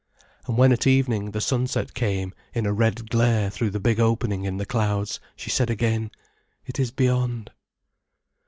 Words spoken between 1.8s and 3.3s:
came in a red